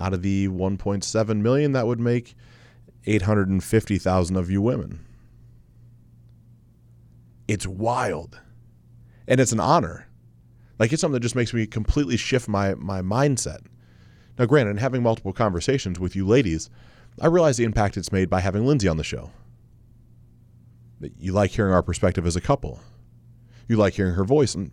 out 0.00 0.14
of 0.14 0.22
the 0.22 0.46
1.7 0.46 1.36
million, 1.40 1.72
that 1.72 1.88
would 1.88 1.98
make 1.98 2.36
850,000 3.06 4.36
of 4.36 4.50
you 4.52 4.62
women. 4.62 5.04
It's 7.48 7.66
wild. 7.66 8.40
And 9.26 9.40
it's 9.40 9.52
an 9.52 9.58
honor. 9.58 10.06
Like 10.80 10.94
it's 10.94 11.02
something 11.02 11.12
that 11.12 11.20
just 11.20 11.36
makes 11.36 11.52
me 11.52 11.66
completely 11.66 12.16
shift 12.16 12.48
my 12.48 12.74
my 12.74 13.02
mindset. 13.02 13.66
Now, 14.38 14.46
granted, 14.46 14.72
in 14.72 14.76
having 14.78 15.02
multiple 15.02 15.34
conversations 15.34 16.00
with 16.00 16.16
you 16.16 16.26
ladies, 16.26 16.70
I 17.20 17.26
realize 17.26 17.58
the 17.58 17.64
impact 17.64 17.98
it's 17.98 18.10
made 18.10 18.30
by 18.30 18.40
having 18.40 18.66
Lindsay 18.66 18.88
on 18.88 18.96
the 18.96 19.04
show. 19.04 19.30
That 21.00 21.12
you 21.18 21.32
like 21.32 21.50
hearing 21.50 21.74
our 21.74 21.82
perspective 21.82 22.26
as 22.26 22.34
a 22.34 22.40
couple. 22.40 22.80
You 23.68 23.76
like 23.76 23.92
hearing 23.92 24.14
her 24.14 24.24
voice, 24.24 24.54
and 24.54 24.70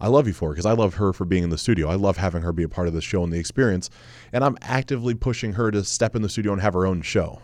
I 0.00 0.08
love 0.08 0.26
you 0.26 0.32
for 0.32 0.50
it 0.50 0.54
because 0.54 0.66
I 0.66 0.72
love 0.72 0.94
her 0.94 1.12
for 1.12 1.24
being 1.24 1.44
in 1.44 1.50
the 1.50 1.58
studio. 1.58 1.88
I 1.88 1.94
love 1.94 2.16
having 2.16 2.42
her 2.42 2.52
be 2.52 2.64
a 2.64 2.68
part 2.68 2.88
of 2.88 2.94
the 2.94 3.00
show 3.00 3.22
and 3.22 3.32
the 3.32 3.38
experience, 3.38 3.88
and 4.32 4.42
I'm 4.42 4.58
actively 4.62 5.14
pushing 5.14 5.52
her 5.52 5.70
to 5.70 5.84
step 5.84 6.16
in 6.16 6.22
the 6.22 6.28
studio 6.28 6.52
and 6.52 6.60
have 6.60 6.74
her 6.74 6.86
own 6.86 7.02
show. 7.02 7.40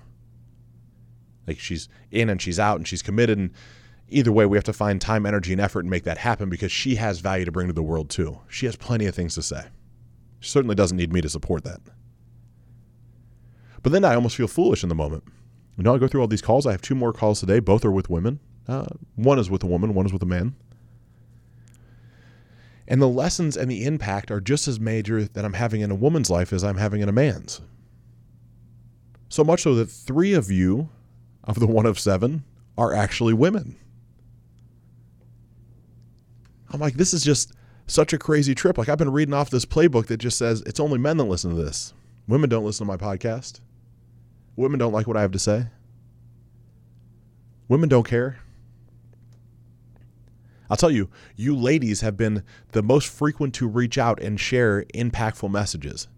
Like 1.46 1.60
she's 1.60 1.88
in 2.10 2.28
and 2.28 2.42
she's 2.42 2.58
out 2.58 2.78
and 2.78 2.88
she's 2.88 3.02
committed, 3.02 3.38
and 3.38 3.52
either 4.08 4.32
way, 4.32 4.46
we 4.46 4.56
have 4.56 4.64
to 4.64 4.72
find 4.72 5.00
time, 5.00 5.26
energy, 5.26 5.52
and 5.52 5.60
effort 5.60 5.80
and 5.80 5.90
make 5.90 6.04
that 6.04 6.18
happen 6.18 6.48
because 6.48 6.72
she 6.72 6.96
has 6.96 7.20
value 7.20 7.44
to 7.44 7.52
bring 7.52 7.68
to 7.68 7.72
the 7.72 7.82
world 7.82 8.10
too. 8.10 8.40
She 8.48 8.66
has 8.66 8.76
plenty 8.76 9.06
of 9.06 9.14
things 9.14 9.34
to 9.34 9.42
say. 9.42 9.66
She 10.40 10.50
certainly 10.50 10.74
doesn't 10.74 10.96
need 10.96 11.12
me 11.12 11.20
to 11.20 11.28
support 11.28 11.64
that. 11.64 11.80
But 13.82 13.92
then 13.92 14.04
I 14.04 14.14
almost 14.14 14.36
feel 14.36 14.48
foolish 14.48 14.82
in 14.82 14.88
the 14.88 14.94
moment. 14.94 15.24
You 15.76 15.84
know, 15.84 15.94
I 15.94 15.98
go 15.98 16.06
through 16.06 16.20
all 16.20 16.28
these 16.28 16.42
calls. 16.42 16.66
I 16.66 16.72
have 16.72 16.82
two 16.82 16.94
more 16.94 17.12
calls 17.12 17.40
today. 17.40 17.58
Both 17.58 17.84
are 17.84 17.90
with 17.90 18.10
women. 18.10 18.40
Uh, 18.68 18.86
one 19.16 19.38
is 19.38 19.50
with 19.50 19.64
a 19.64 19.66
woman, 19.66 19.94
one 19.94 20.06
is 20.06 20.12
with 20.12 20.22
a 20.22 20.26
man. 20.26 20.54
And 22.86 23.00
the 23.00 23.08
lessons 23.08 23.56
and 23.56 23.70
the 23.70 23.84
impact 23.84 24.30
are 24.30 24.40
just 24.40 24.68
as 24.68 24.78
major 24.78 25.24
that 25.24 25.44
I'm 25.44 25.54
having 25.54 25.80
in 25.80 25.90
a 25.90 25.94
woman's 25.94 26.30
life 26.30 26.52
as 26.52 26.62
I'm 26.62 26.76
having 26.76 27.00
in 27.00 27.08
a 27.08 27.12
man's. 27.12 27.60
So 29.28 29.42
much 29.42 29.62
so 29.62 29.74
that 29.76 29.86
three 29.86 30.34
of 30.34 30.50
you, 30.50 30.90
of 31.44 31.58
the 31.58 31.66
one 31.66 31.86
of 31.86 31.98
seven, 31.98 32.44
are 32.76 32.92
actually 32.92 33.32
women. 33.32 33.76
I'm 36.72 36.80
like, 36.80 36.94
this 36.94 37.12
is 37.12 37.22
just 37.22 37.52
such 37.86 38.12
a 38.12 38.18
crazy 38.18 38.54
trip. 38.54 38.78
Like, 38.78 38.88
I've 38.88 38.98
been 38.98 39.12
reading 39.12 39.34
off 39.34 39.50
this 39.50 39.64
playbook 39.66 40.06
that 40.06 40.16
just 40.16 40.38
says 40.38 40.62
it's 40.66 40.80
only 40.80 40.98
men 40.98 41.16
that 41.18 41.24
listen 41.24 41.54
to 41.54 41.62
this. 41.62 41.92
Women 42.26 42.48
don't 42.48 42.64
listen 42.64 42.86
to 42.86 42.92
my 42.92 42.96
podcast. 42.96 43.60
Women 44.56 44.78
don't 44.78 44.92
like 44.92 45.06
what 45.06 45.16
I 45.16 45.22
have 45.22 45.32
to 45.32 45.38
say. 45.38 45.66
Women 47.68 47.88
don't 47.88 48.06
care. 48.06 48.38
I'll 50.70 50.76
tell 50.76 50.90
you, 50.90 51.10
you 51.36 51.54
ladies 51.54 52.00
have 52.00 52.16
been 52.16 52.44
the 52.72 52.82
most 52.82 53.08
frequent 53.08 53.54
to 53.56 53.68
reach 53.68 53.98
out 53.98 54.22
and 54.22 54.40
share 54.40 54.84
impactful 54.94 55.50
messages. 55.50 56.08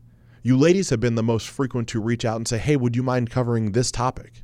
You 0.43 0.57
ladies 0.57 0.91
have 0.91 1.01
been 1.01 1.17
the 1.17 1.23
most 1.23 1.49
frequent 1.49 1.89
to 1.89 2.01
reach 2.01 2.25
out 2.25 2.37
and 2.37 2.47
say, 2.47 2.59
hey, 2.59 2.77
would 2.77 2.95
you 2.95 3.03
mind 3.03 3.31
covering 3.31 3.73
this 3.73 3.91
topic? 3.91 4.43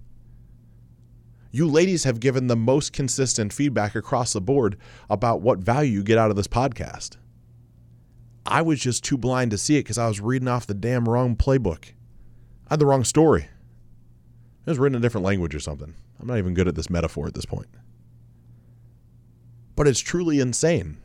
You 1.51 1.67
ladies 1.67 2.05
have 2.05 2.21
given 2.21 2.47
the 2.47 2.57
most 2.57 2.93
consistent 2.93 3.53
feedback 3.53 3.95
across 3.95 4.33
the 4.33 4.41
board 4.41 4.77
about 5.09 5.41
what 5.41 5.59
value 5.59 5.91
you 5.91 6.03
get 6.05 6.19
out 6.19 6.31
of 6.31 6.37
this 6.37 6.47
podcast. 6.47 7.17
I 8.47 8.63
was 8.63 8.81
just 8.81 9.05
too 9.05 9.19
blind 9.19 9.51
to 9.51 9.59
see 9.59 9.77
it 9.77 9.81
because 9.81 9.99
I 9.99 10.07
was 10.07 10.21
reading 10.21 10.49
off 10.49 10.67
the 10.67 10.75
damn 10.75 11.09
wrong 11.09 11.37
playbook. 11.37 11.93
I 12.69 12.75
had 12.75 12.79
the 12.79 12.87
wrong 12.87 13.05
story. 13.05 13.43
It 13.43 14.71
was 14.71 14.79
written 14.79 14.95
in 14.95 15.01
a 15.01 15.03
different 15.03 15.25
language 15.25 15.55
or 15.55 15.61
something. 15.61 15.95
I'm 16.21 16.27
not 16.27 16.39
even 16.39 16.55
good 16.55 16.69
at 16.69 16.75
this 16.75 16.91
metaphor 16.91 17.27
at 17.27 17.35
this 17.35 17.47
point. 17.47 17.69
But 19.75 19.89
it's 19.89 20.01
truly 20.01 20.39
insane. 20.39 20.99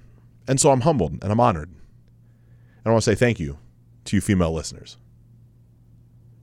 And 0.47 0.59
so 0.59 0.71
I'm 0.71 0.81
humbled 0.81 1.13
and 1.23 1.31
I'm 1.31 1.39
honored. 1.39 1.69
And 1.69 2.85
I 2.85 2.91
want 2.91 3.03
to 3.03 3.11
say 3.11 3.15
thank 3.15 3.39
you 3.39 3.57
to 4.05 4.17
you 4.17 4.21
female 4.21 4.53
listeners 4.53 4.97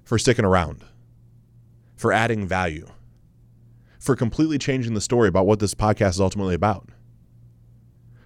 for 0.02 0.18
sticking 0.18 0.44
around, 0.44 0.84
for 1.94 2.12
adding 2.12 2.46
value, 2.46 2.86
for 4.02 4.16
completely 4.16 4.58
changing 4.58 4.94
the 4.94 5.00
story 5.00 5.28
about 5.28 5.46
what 5.46 5.60
this 5.60 5.74
podcast 5.74 6.10
is 6.10 6.20
ultimately 6.20 6.56
about, 6.56 6.88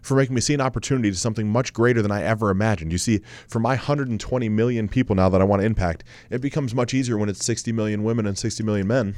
for 0.01 0.15
making 0.15 0.35
me 0.35 0.41
see 0.41 0.55
an 0.55 0.61
opportunity 0.63 1.11
to 1.11 1.17
something 1.17 1.47
much 1.47 1.75
greater 1.75 2.01
than 2.01 2.11
I 2.11 2.23
ever 2.23 2.49
imagined. 2.49 2.93
You 2.93 2.99
see, 2.99 3.21
for 3.47 3.59
my 3.59 3.75
120 3.75 4.49
million 4.49 4.89
people 4.89 5.15
now 5.15 5.29
that 5.29 5.43
I 5.43 5.45
want 5.45 5.61
to 5.61 5.67
impact, 5.67 6.03
it 6.31 6.41
becomes 6.41 6.75
much 6.75 6.95
easier 6.95 7.19
when 7.19 7.29
it's 7.29 7.45
60 7.45 7.73
million 7.73 8.05
women 8.05 8.27
and 8.27 8.39
60 8.39 8.63
million 8.63 8.87
men, 8.87 9.17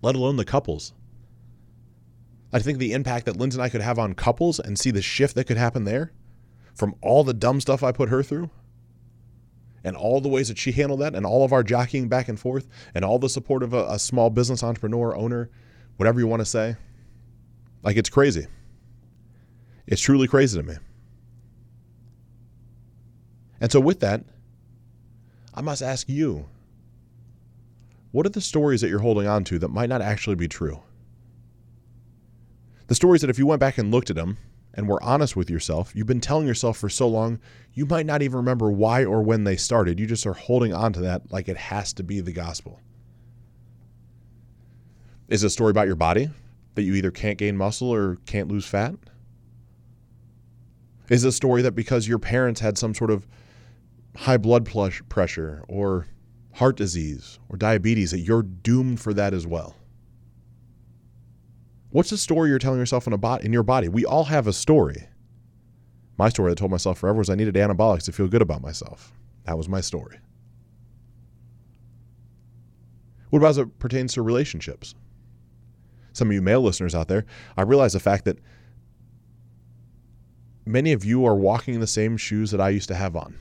let 0.00 0.14
alone 0.14 0.36
the 0.36 0.44
couples. 0.44 0.92
I 2.52 2.60
think 2.60 2.78
the 2.78 2.92
impact 2.92 3.26
that 3.26 3.36
Lindsay 3.36 3.56
and 3.56 3.64
I 3.64 3.68
could 3.68 3.80
have 3.80 3.98
on 3.98 4.14
couples 4.14 4.60
and 4.60 4.78
see 4.78 4.92
the 4.92 5.02
shift 5.02 5.34
that 5.34 5.48
could 5.48 5.56
happen 5.56 5.82
there 5.82 6.12
from 6.72 6.94
all 7.02 7.24
the 7.24 7.34
dumb 7.34 7.60
stuff 7.60 7.82
I 7.82 7.90
put 7.90 8.08
her 8.10 8.22
through 8.22 8.50
and 9.84 9.96
all 9.96 10.20
the 10.20 10.28
ways 10.28 10.48
that 10.48 10.58
she 10.58 10.72
handled 10.72 11.00
that 11.00 11.14
and 11.14 11.24
all 11.24 11.44
of 11.44 11.52
our 11.52 11.62
jockeying 11.62 12.08
back 12.08 12.28
and 12.28 12.38
forth 12.38 12.68
and 12.94 13.04
all 13.04 13.18
the 13.18 13.28
support 13.28 13.62
of 13.62 13.72
a, 13.72 13.86
a 13.86 13.98
small 13.98 14.30
business 14.30 14.62
entrepreneur, 14.62 15.16
owner, 15.16 15.50
whatever 15.96 16.20
you 16.20 16.26
want 16.26 16.40
to 16.40 16.46
say. 16.46 16.76
Like 17.82 17.96
it's 17.96 18.10
crazy. 18.10 18.46
It's 19.86 20.00
truly 20.00 20.28
crazy 20.28 20.58
to 20.58 20.66
me. 20.66 20.74
And 23.60 23.70
so, 23.70 23.80
with 23.80 24.00
that, 24.00 24.24
I 25.54 25.60
must 25.60 25.82
ask 25.82 26.08
you 26.08 26.46
what 28.12 28.26
are 28.26 28.30
the 28.30 28.40
stories 28.40 28.80
that 28.80 28.88
you're 28.88 29.00
holding 29.00 29.26
on 29.26 29.44
to 29.44 29.58
that 29.58 29.68
might 29.68 29.88
not 29.88 30.02
actually 30.02 30.36
be 30.36 30.48
true? 30.48 30.80
The 32.88 32.94
stories 32.94 33.20
that 33.20 33.30
if 33.30 33.38
you 33.38 33.46
went 33.46 33.60
back 33.60 33.78
and 33.78 33.90
looked 33.90 34.10
at 34.10 34.16
them 34.16 34.38
and 34.74 34.88
were 34.88 35.02
honest 35.02 35.36
with 35.36 35.50
yourself, 35.50 35.92
you've 35.94 36.06
been 36.06 36.20
telling 36.20 36.46
yourself 36.46 36.78
for 36.78 36.88
so 36.88 37.08
long, 37.08 37.38
you 37.74 37.86
might 37.86 38.06
not 38.06 38.22
even 38.22 38.36
remember 38.36 38.70
why 38.70 39.04
or 39.04 39.22
when 39.22 39.44
they 39.44 39.56
started. 39.56 39.98
You 39.98 40.06
just 40.06 40.26
are 40.26 40.32
holding 40.32 40.72
on 40.72 40.92
to 40.94 41.00
that 41.00 41.30
like 41.32 41.48
it 41.48 41.56
has 41.56 41.92
to 41.94 42.02
be 42.02 42.20
the 42.20 42.32
gospel. 42.32 42.80
Is 45.28 45.44
it 45.44 45.48
a 45.48 45.50
story 45.50 45.70
about 45.70 45.86
your 45.86 45.96
body 45.96 46.28
that 46.74 46.82
you 46.82 46.94
either 46.94 47.10
can't 47.10 47.38
gain 47.38 47.56
muscle 47.56 47.92
or 47.92 48.16
can't 48.26 48.48
lose 48.48 48.66
fat? 48.66 48.94
Is 51.08 51.24
it 51.24 51.28
a 51.28 51.32
story 51.32 51.62
that 51.62 51.72
because 51.72 52.06
your 52.06 52.18
parents 52.18 52.60
had 52.60 52.78
some 52.78 52.94
sort 52.94 53.10
of 53.10 53.26
high 54.16 54.36
blood 54.36 54.68
pressure 55.08 55.64
or 55.68 56.06
heart 56.54 56.76
disease 56.76 57.38
or 57.48 57.56
diabetes 57.56 58.10
that 58.12 58.20
you're 58.20 58.42
doomed 58.42 59.00
for 59.00 59.12
that 59.14 59.34
as 59.34 59.46
well? 59.46 59.74
What's 61.90 62.10
the 62.10 62.18
story 62.18 62.50
you're 62.50 62.58
telling 62.58 62.78
yourself 62.78 63.06
in 63.06 63.12
a 63.12 63.18
bot 63.18 63.44
in 63.44 63.52
your 63.52 63.64
body? 63.64 63.88
We 63.88 64.04
all 64.04 64.24
have 64.24 64.46
a 64.46 64.52
story. 64.52 65.08
My 66.18 66.28
story 66.28 66.52
I 66.52 66.54
told 66.54 66.70
myself 66.70 66.98
forever 66.98 67.18
was 67.18 67.30
I 67.30 67.34
needed 67.34 67.54
anabolics 67.54 68.04
to 68.04 68.12
feel 68.12 68.28
good 68.28 68.42
about 68.42 68.62
myself. 68.62 69.12
That 69.44 69.56
was 69.56 69.68
my 69.68 69.80
story. 69.80 70.18
What 73.30 73.38
about 73.38 73.50
as 73.50 73.58
it 73.58 73.78
pertains 73.78 74.12
to 74.14 74.22
relationships? 74.22 74.94
Some 76.12 76.28
of 76.28 76.34
you 76.34 76.42
male 76.42 76.60
listeners 76.60 76.94
out 76.94 77.08
there, 77.08 77.24
I 77.56 77.62
realize 77.62 77.92
the 77.92 78.00
fact 78.00 78.24
that 78.24 78.38
many 80.66 80.92
of 80.92 81.04
you 81.04 81.24
are 81.24 81.36
walking 81.36 81.74
in 81.74 81.80
the 81.80 81.86
same 81.86 82.16
shoes 82.16 82.50
that 82.50 82.60
I 82.60 82.68
used 82.68 82.88
to 82.88 82.94
have 82.94 83.16
on. 83.16 83.36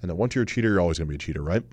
And 0.00 0.10
that 0.10 0.14
once 0.14 0.34
you're 0.34 0.44
a 0.44 0.46
cheater, 0.46 0.68
you're 0.68 0.80
always 0.80 0.98
going 0.98 1.08
to 1.08 1.10
be 1.10 1.16
a 1.16 1.18
cheater, 1.18 1.42
right? 1.42 1.64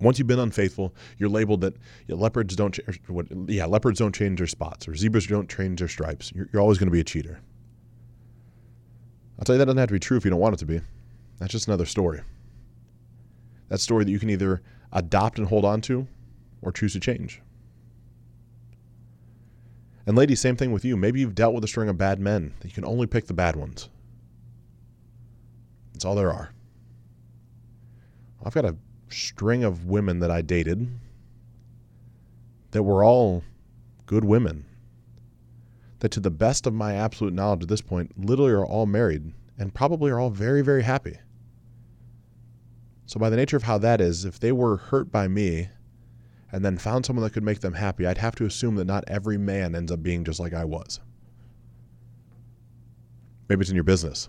Once 0.00 0.18
you've 0.18 0.28
been 0.28 0.38
unfaithful, 0.38 0.94
you're 1.18 1.28
labeled 1.28 1.62
that 1.62 1.74
leopards 2.08 2.54
don't. 2.54 2.72
Ch- 2.72 2.80
er, 2.86 2.94
what, 3.06 3.26
yeah, 3.46 3.64
leopards 3.64 3.98
don't 3.98 4.14
change 4.14 4.38
their 4.38 4.46
spots, 4.46 4.86
or 4.86 4.94
zebras 4.94 5.26
don't 5.26 5.48
change 5.48 5.78
their 5.78 5.88
stripes. 5.88 6.32
You're, 6.34 6.48
you're 6.52 6.60
always 6.60 6.78
going 6.78 6.88
to 6.88 6.92
be 6.92 7.00
a 7.00 7.04
cheater. 7.04 7.40
I'll 9.38 9.44
tell 9.44 9.54
you 9.54 9.58
that 9.58 9.66
doesn't 9.66 9.78
have 9.78 9.88
to 9.88 9.94
be 9.94 9.98
true 9.98 10.16
if 10.16 10.24
you 10.24 10.30
don't 10.30 10.40
want 10.40 10.54
it 10.54 10.58
to 10.58 10.66
be. 10.66 10.80
That's 11.38 11.52
just 11.52 11.66
another 11.66 11.86
story. 11.86 12.20
That 13.68 13.80
story 13.80 14.04
that 14.04 14.10
you 14.10 14.18
can 14.18 14.30
either 14.30 14.62
adopt 14.92 15.38
and 15.38 15.48
hold 15.48 15.64
on 15.64 15.80
to, 15.82 16.06
or 16.62 16.72
choose 16.72 16.92
to 16.92 17.00
change. 17.00 17.40
And 20.06 20.16
ladies, 20.16 20.40
same 20.40 20.56
thing 20.56 20.72
with 20.72 20.84
you. 20.84 20.96
Maybe 20.96 21.20
you've 21.20 21.34
dealt 21.34 21.54
with 21.54 21.64
a 21.64 21.68
string 21.68 21.88
of 21.88 21.98
bad 21.98 22.20
men 22.20 22.54
that 22.60 22.68
you 22.68 22.74
can 22.74 22.84
only 22.84 23.06
pick 23.06 23.26
the 23.26 23.34
bad 23.34 23.56
ones. 23.56 23.88
That's 25.92 26.04
all 26.04 26.14
there 26.14 26.32
are. 26.32 26.52
I've 28.44 28.54
got 28.54 28.64
a 28.64 28.76
string 29.08 29.64
of 29.64 29.86
women 29.86 30.18
that 30.20 30.30
I 30.30 30.42
dated 30.42 30.88
that 32.72 32.82
were 32.82 33.04
all 33.04 33.42
good 34.06 34.24
women. 34.24 34.64
That, 36.00 36.10
to 36.12 36.20
the 36.20 36.30
best 36.30 36.66
of 36.66 36.74
my 36.74 36.94
absolute 36.94 37.32
knowledge 37.32 37.62
at 37.62 37.68
this 37.68 37.80
point, 37.80 38.12
literally 38.22 38.52
are 38.52 38.66
all 38.66 38.86
married 38.86 39.32
and 39.58 39.72
probably 39.72 40.10
are 40.10 40.20
all 40.20 40.30
very, 40.30 40.62
very 40.62 40.82
happy. 40.82 41.18
So, 43.06 43.18
by 43.18 43.30
the 43.30 43.36
nature 43.36 43.56
of 43.56 43.62
how 43.62 43.78
that 43.78 44.00
is, 44.00 44.24
if 44.24 44.38
they 44.38 44.52
were 44.52 44.76
hurt 44.76 45.10
by 45.10 45.26
me 45.28 45.68
and 46.52 46.64
then 46.64 46.76
found 46.76 47.06
someone 47.06 47.22
that 47.22 47.32
could 47.32 47.42
make 47.42 47.60
them 47.60 47.74
happy, 47.74 48.06
I'd 48.06 48.18
have 48.18 48.34
to 48.36 48.44
assume 48.44 48.74
that 48.76 48.84
not 48.84 49.04
every 49.06 49.38
man 49.38 49.74
ends 49.74 49.90
up 49.90 50.02
being 50.02 50.24
just 50.24 50.40
like 50.40 50.52
I 50.52 50.64
was. 50.64 51.00
Maybe 53.48 53.60
it's 53.60 53.70
in 53.70 53.76
your 53.76 53.84
business. 53.84 54.28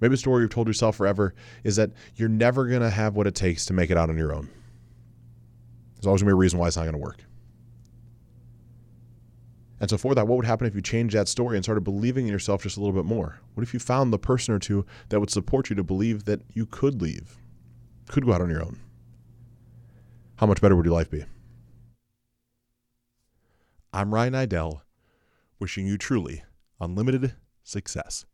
Maybe 0.00 0.12
the 0.12 0.18
story 0.18 0.42
you've 0.42 0.50
told 0.50 0.68
yourself 0.68 0.96
forever 0.96 1.34
is 1.64 1.76
that 1.76 1.90
you're 2.16 2.28
never 2.28 2.66
going 2.66 2.82
to 2.82 2.90
have 2.90 3.16
what 3.16 3.26
it 3.26 3.34
takes 3.34 3.66
to 3.66 3.72
make 3.72 3.90
it 3.90 3.96
out 3.96 4.10
on 4.10 4.16
your 4.16 4.32
own. 4.32 4.48
There's 5.94 6.06
always 6.06 6.22
going 6.22 6.28
to 6.28 6.34
be 6.34 6.38
a 6.38 6.40
reason 6.40 6.58
why 6.58 6.68
it's 6.68 6.76
not 6.76 6.84
going 6.84 6.92
to 6.92 6.98
work. 6.98 7.24
And 9.80 9.88
so, 9.88 9.96
for 9.96 10.14
that, 10.14 10.26
what 10.26 10.36
would 10.36 10.46
happen 10.46 10.66
if 10.66 10.74
you 10.74 10.82
changed 10.82 11.14
that 11.14 11.28
story 11.28 11.56
and 11.56 11.64
started 11.64 11.82
believing 11.82 12.26
in 12.26 12.32
yourself 12.32 12.62
just 12.62 12.76
a 12.76 12.80
little 12.80 12.94
bit 12.94 13.04
more? 13.04 13.40
What 13.54 13.62
if 13.62 13.72
you 13.72 13.80
found 13.80 14.12
the 14.12 14.18
person 14.18 14.54
or 14.54 14.58
two 14.58 14.84
that 15.08 15.20
would 15.20 15.30
support 15.30 15.70
you 15.70 15.76
to 15.76 15.84
believe 15.84 16.24
that 16.24 16.40
you 16.52 16.66
could 16.66 17.00
leave, 17.00 17.36
could 18.08 18.26
go 18.26 18.32
out 18.32 18.40
on 18.40 18.50
your 18.50 18.62
own? 18.62 18.78
How 20.36 20.46
much 20.46 20.60
better 20.60 20.74
would 20.74 20.84
your 20.84 20.94
life 20.94 21.10
be? 21.10 21.24
I'm 23.92 24.12
Ryan 24.12 24.34
Idell, 24.34 24.82
wishing 25.58 25.86
you 25.86 25.96
truly 25.96 26.42
unlimited 26.80 27.34
success. 27.62 28.26